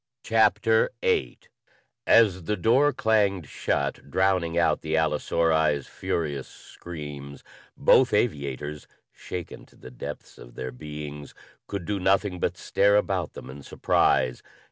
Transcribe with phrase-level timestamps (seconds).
[0.23, 1.37] CHAPTER VIII
[2.07, 7.43] As the door clanged shut, drowning out the allosauri's furious screams,
[7.77, 11.35] both aviators, shaken to the depths of their beings,
[11.67, 14.41] could do nothing but stare about them in surprise.